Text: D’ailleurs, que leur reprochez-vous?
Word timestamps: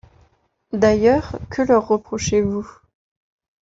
D’ailleurs, 0.73 1.37
que 1.51 1.61
leur 1.61 1.87
reprochez-vous? 1.87 2.67